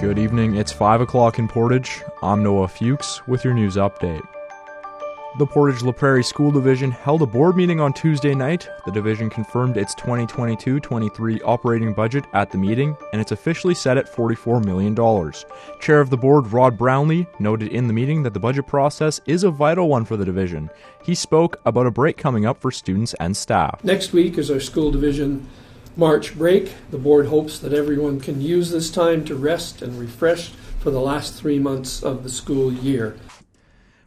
Good 0.00 0.18
evening. 0.18 0.56
It's 0.56 0.72
5 0.72 1.02
o'clock 1.02 1.38
in 1.38 1.46
Portage. 1.46 2.00
I'm 2.22 2.42
Noah 2.42 2.68
Fuchs 2.68 3.20
with 3.26 3.44
your 3.44 3.52
news 3.52 3.76
update. 3.76 4.26
The 5.38 5.44
Portage 5.44 5.82
La 5.82 5.92
Prairie 5.92 6.24
School 6.24 6.50
Division 6.50 6.90
held 6.90 7.20
a 7.20 7.26
board 7.26 7.54
meeting 7.54 7.80
on 7.80 7.92
Tuesday 7.92 8.34
night. 8.34 8.66
The 8.86 8.92
division 8.92 9.28
confirmed 9.28 9.76
its 9.76 9.94
2022 9.96 10.80
23 10.80 11.42
operating 11.42 11.92
budget 11.92 12.24
at 12.32 12.50
the 12.50 12.56
meeting, 12.56 12.96
and 13.12 13.20
it's 13.20 13.32
officially 13.32 13.74
set 13.74 13.98
at 13.98 14.10
$44 14.10 14.64
million. 14.64 14.96
Chair 15.80 16.00
of 16.00 16.08
the 16.08 16.16
board, 16.16 16.50
Rod 16.50 16.78
Brownlee, 16.78 17.26
noted 17.38 17.68
in 17.68 17.86
the 17.86 17.92
meeting 17.92 18.22
that 18.22 18.32
the 18.32 18.40
budget 18.40 18.66
process 18.66 19.20
is 19.26 19.44
a 19.44 19.50
vital 19.50 19.86
one 19.86 20.06
for 20.06 20.16
the 20.16 20.24
division. 20.24 20.70
He 21.04 21.14
spoke 21.14 21.60
about 21.66 21.86
a 21.86 21.90
break 21.90 22.16
coming 22.16 22.46
up 22.46 22.58
for 22.58 22.70
students 22.70 23.14
and 23.20 23.36
staff. 23.36 23.84
Next 23.84 24.14
week 24.14 24.38
is 24.38 24.50
our 24.50 24.60
school 24.60 24.90
division 24.90 25.46
March 26.00 26.34
break. 26.38 26.72
The 26.90 26.96
board 26.96 27.26
hopes 27.26 27.58
that 27.58 27.74
everyone 27.74 28.20
can 28.20 28.40
use 28.40 28.70
this 28.70 28.90
time 28.90 29.22
to 29.26 29.34
rest 29.34 29.82
and 29.82 30.00
refresh 30.00 30.48
for 30.78 30.90
the 30.90 30.98
last 30.98 31.34
three 31.34 31.58
months 31.58 32.02
of 32.02 32.22
the 32.22 32.30
school 32.30 32.72
year. 32.72 33.18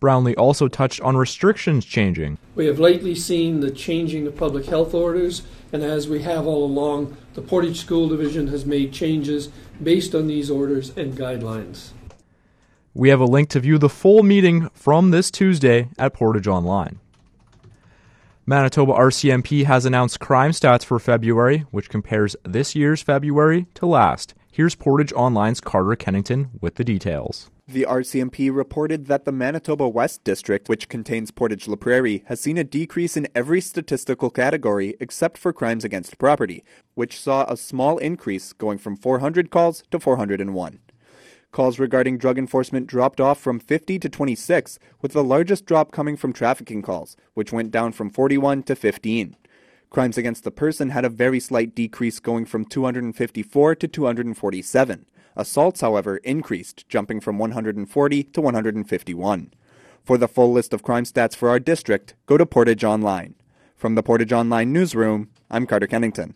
Brownlee 0.00 0.34
also 0.34 0.66
touched 0.66 1.00
on 1.02 1.16
restrictions 1.16 1.84
changing. 1.84 2.38
We 2.56 2.66
have 2.66 2.80
lately 2.80 3.14
seen 3.14 3.60
the 3.60 3.70
changing 3.70 4.26
of 4.26 4.36
public 4.36 4.66
health 4.66 4.94
orders, 4.94 5.42
and 5.72 5.84
as 5.84 6.08
we 6.08 6.22
have 6.22 6.44
all 6.44 6.64
along, 6.64 7.16
the 7.34 7.40
Portage 7.40 7.78
School 7.82 8.08
Division 8.08 8.48
has 8.48 8.66
made 8.66 8.92
changes 8.92 9.48
based 9.80 10.12
on 10.12 10.26
these 10.26 10.50
orders 10.50 10.90
and 10.96 11.14
guidelines. 11.16 11.90
We 12.94 13.10
have 13.10 13.20
a 13.20 13.26
link 13.26 13.48
to 13.50 13.60
view 13.60 13.78
the 13.78 13.88
full 13.88 14.24
meeting 14.24 14.70
from 14.74 15.12
this 15.12 15.30
Tuesday 15.30 15.90
at 16.00 16.14
Portage 16.14 16.48
Online. 16.48 16.98
Manitoba 18.48 18.92
RCMP 18.92 19.64
has 19.64 19.84
announced 19.84 20.20
crime 20.20 20.52
stats 20.52 20.84
for 20.84 21.00
February, 21.00 21.66
which 21.72 21.88
compares 21.88 22.36
this 22.44 22.76
year's 22.76 23.02
February 23.02 23.66
to 23.74 23.86
last. 23.86 24.34
Here's 24.52 24.76
Portage 24.76 25.12
Online's 25.16 25.60
Carter 25.60 25.96
Kennington 25.96 26.50
with 26.60 26.76
the 26.76 26.84
details. 26.84 27.50
The 27.66 27.84
RCMP 27.88 28.54
reported 28.54 29.06
that 29.06 29.24
the 29.24 29.32
Manitoba 29.32 29.88
West 29.88 30.22
District, 30.22 30.68
which 30.68 30.88
contains 30.88 31.32
Portage 31.32 31.66
La 31.66 31.74
Prairie, 31.74 32.22
has 32.26 32.38
seen 32.38 32.56
a 32.56 32.62
decrease 32.62 33.16
in 33.16 33.26
every 33.34 33.60
statistical 33.60 34.30
category 34.30 34.94
except 35.00 35.38
for 35.38 35.52
crimes 35.52 35.82
against 35.82 36.16
property, 36.16 36.62
which 36.94 37.18
saw 37.18 37.44
a 37.48 37.56
small 37.56 37.98
increase 37.98 38.52
going 38.52 38.78
from 38.78 38.96
400 38.96 39.50
calls 39.50 39.82
to 39.90 39.98
401. 39.98 40.78
Calls 41.56 41.78
regarding 41.78 42.18
drug 42.18 42.36
enforcement 42.36 42.86
dropped 42.86 43.18
off 43.18 43.40
from 43.40 43.58
50 43.58 43.98
to 44.00 44.10
26, 44.10 44.78
with 45.00 45.12
the 45.12 45.24
largest 45.24 45.64
drop 45.64 45.90
coming 45.90 46.14
from 46.14 46.34
trafficking 46.34 46.82
calls, 46.82 47.16
which 47.32 47.50
went 47.50 47.70
down 47.70 47.92
from 47.92 48.10
41 48.10 48.62
to 48.64 48.76
15. 48.76 49.36
Crimes 49.88 50.18
against 50.18 50.44
the 50.44 50.50
person 50.50 50.90
had 50.90 51.06
a 51.06 51.08
very 51.08 51.40
slight 51.40 51.74
decrease 51.74 52.20
going 52.20 52.44
from 52.44 52.66
254 52.66 53.74
to 53.74 53.88
247. 53.88 55.06
Assaults, 55.34 55.80
however, 55.80 56.18
increased, 56.18 56.86
jumping 56.90 57.22
from 57.22 57.38
140 57.38 58.22
to 58.22 58.40
151. 58.42 59.54
For 60.04 60.18
the 60.18 60.28
full 60.28 60.52
list 60.52 60.74
of 60.74 60.82
crime 60.82 61.04
stats 61.04 61.34
for 61.34 61.48
our 61.48 61.58
district, 61.58 62.16
go 62.26 62.36
to 62.36 62.44
Portage 62.44 62.84
Online. 62.84 63.34
From 63.74 63.94
the 63.94 64.02
Portage 64.02 64.34
Online 64.34 64.74
newsroom, 64.74 65.30
I'm 65.50 65.66
Carter 65.66 65.86
Kennington. 65.86 66.34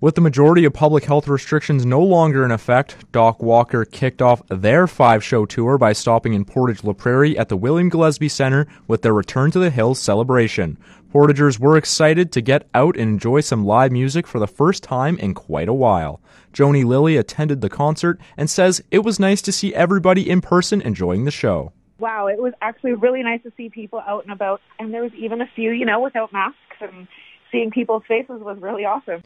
With 0.00 0.16
the 0.16 0.20
majority 0.20 0.64
of 0.64 0.74
public 0.74 1.04
health 1.04 1.28
restrictions 1.28 1.86
no 1.86 2.02
longer 2.02 2.44
in 2.44 2.50
effect, 2.50 3.10
Doc 3.12 3.42
Walker 3.42 3.84
kicked 3.84 4.20
off 4.20 4.42
their 4.48 4.86
five 4.86 5.22
show 5.22 5.46
tour 5.46 5.78
by 5.78 5.92
stopping 5.92 6.34
in 6.34 6.44
Portage 6.44 6.82
La 6.82 6.92
Prairie 6.92 7.38
at 7.38 7.48
the 7.48 7.56
William 7.56 7.90
Glesby 7.90 8.30
Center 8.30 8.66
with 8.88 9.02
their 9.02 9.14
Return 9.14 9.50
to 9.52 9.58
the 9.60 9.70
Hills 9.70 10.00
celebration. 10.00 10.76
Portagers 11.12 11.60
were 11.60 11.76
excited 11.76 12.32
to 12.32 12.40
get 12.40 12.68
out 12.74 12.96
and 12.96 13.08
enjoy 13.08 13.40
some 13.40 13.64
live 13.64 13.92
music 13.92 14.26
for 14.26 14.40
the 14.40 14.48
first 14.48 14.82
time 14.82 15.16
in 15.18 15.32
quite 15.32 15.68
a 15.68 15.72
while. 15.72 16.20
Joni 16.52 16.84
Lilly 16.84 17.16
attended 17.16 17.60
the 17.60 17.70
concert 17.70 18.20
and 18.36 18.50
says 18.50 18.82
it 18.90 19.04
was 19.04 19.20
nice 19.20 19.40
to 19.42 19.52
see 19.52 19.74
everybody 19.74 20.28
in 20.28 20.40
person 20.40 20.82
enjoying 20.82 21.24
the 21.24 21.30
show. 21.30 21.72
Wow, 22.00 22.26
it 22.26 22.38
was 22.38 22.52
actually 22.60 22.94
really 22.94 23.22
nice 23.22 23.42
to 23.44 23.52
see 23.56 23.70
people 23.70 24.02
out 24.06 24.24
and 24.24 24.32
about, 24.32 24.60
and 24.80 24.92
there 24.92 25.04
was 25.04 25.14
even 25.14 25.40
a 25.40 25.48
few, 25.54 25.70
you 25.70 25.86
know, 25.86 26.00
without 26.00 26.32
masks, 26.32 26.58
and 26.80 27.06
seeing 27.52 27.70
people's 27.70 28.02
faces 28.08 28.42
was 28.42 28.58
really 28.60 28.84
awesome. 28.84 29.22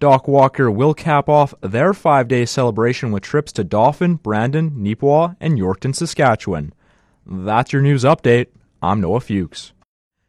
Doc 0.00 0.28
Walker 0.28 0.70
will 0.70 0.94
cap 0.94 1.28
off 1.28 1.54
their 1.60 1.92
five 1.92 2.28
day 2.28 2.44
celebration 2.44 3.10
with 3.10 3.24
trips 3.24 3.50
to 3.52 3.64
Dauphin, 3.64 4.14
Brandon, 4.14 4.70
Neepawa, 4.70 5.36
and 5.40 5.58
Yorkton, 5.58 5.92
Saskatchewan. 5.92 6.72
That's 7.26 7.72
your 7.72 7.82
news 7.82 8.04
update. 8.04 8.46
I'm 8.80 9.00
Noah 9.00 9.20
Fuchs. 9.20 9.72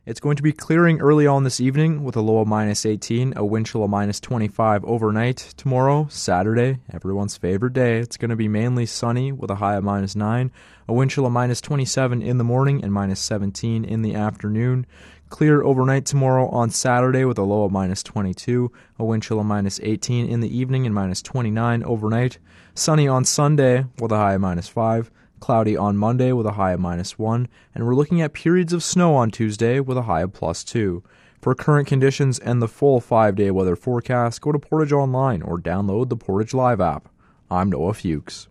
It's 0.10 0.20
going 0.20 0.38
to 0.38 0.42
be 0.42 0.54
clearing 0.54 1.02
early 1.02 1.28
on 1.28 1.44
this 1.44 1.62
evening 1.62 2.04
with 2.04 2.16
a 2.16 2.22
low 2.22 2.40
of 2.40 2.48
minus 2.48 2.84
18, 2.84 3.34
a 3.36 3.46
wind 3.46 3.68
chill 3.68 3.84
of 3.84 3.92
minus 3.92 4.20
25 4.20 4.84
overnight. 4.84 5.54
Tomorrow, 5.56 6.08
Saturday, 6.10 6.80
everyone's 6.92 7.38
favorite 7.38 7.74
day, 7.74 8.00
it's 8.00 8.18
going 8.18 8.32
to 8.32 8.36
be 8.36 8.48
mainly 8.48 8.88
sunny 8.88 9.32
with 9.32 9.52
a 9.52 9.58
high 9.58 9.76
of 9.76 9.84
minus 9.84 10.16
9, 10.16 10.52
a 10.88 10.94
wind 10.94 11.12
chill 11.12 11.28
of 11.28 11.32
minus 11.32 11.62
27 11.62 12.24
in 12.24 12.40
the 12.40 12.44
morning 12.44 12.84
and 12.84 12.92
minus 12.92 13.20
17 13.20 13.86
in 13.86 14.02
the 14.02 14.16
afternoon. 14.16 14.88
Clear 15.30 15.62
overnight 15.62 16.08
tomorrow 16.08 16.48
on 16.48 16.72
Saturday 16.72 17.24
with 17.24 17.38
a 17.38 17.44
low 17.44 17.66
of 17.66 17.72
minus 17.72 18.02
22, 18.02 18.72
a 18.98 19.06
wind 19.06 19.22
chill 19.22 19.40
of 19.40 19.46
minus 19.46 19.80
18 19.84 20.28
in 20.28 20.40
the 20.40 20.58
evening 20.58 20.88
and 20.88 20.96
minus 20.96 21.22
29 21.22 21.84
overnight. 21.84 22.40
Sunny 22.74 23.08
on 23.08 23.26
Sunday 23.26 23.86
with 24.00 24.12
a 24.12 24.18
high 24.18 24.34
of 24.34 24.42
minus 24.42 24.70
5, 24.70 25.12
cloudy 25.40 25.78
on 25.78 25.96
Monday 25.96 26.32
with 26.34 26.46
a 26.46 26.52
high 26.52 26.74
of 26.74 26.80
minus 26.80 27.18
1, 27.18 27.48
and 27.74 27.86
we're 27.86 27.96
looking 27.96 28.22
at 28.22 28.34
periods 28.34 28.74
of 28.74 28.84
snow 28.84 29.16
on 29.16 29.32
Tuesday 29.32 29.80
with 29.80 29.98
a 29.98 30.04
high 30.04 30.22
of 30.22 30.34
plus 30.34 30.64
2. 30.64 31.02
For 31.42 31.56
current 31.56 31.88
conditions 31.88 32.38
and 32.38 32.62
the 32.62 32.68
full 32.68 33.00
5 33.00 33.36
day 33.36 33.50
weather 33.50 33.78
forecast, 33.78 34.42
go 34.42 34.52
to 34.52 34.60
Portage 34.60 34.92
Online 34.92 35.42
or 35.42 35.58
download 35.58 36.10
the 36.10 36.18
Portage 36.18 36.54
Live 36.54 36.82
app. 36.82 37.08
I'm 37.50 37.70
Noah 37.70 37.94
Fuchs. 37.94 38.50